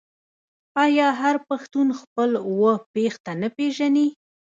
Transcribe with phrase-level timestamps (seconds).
[0.83, 4.07] آیا هر پښتون خپل اوه پيښته نه پیژني؟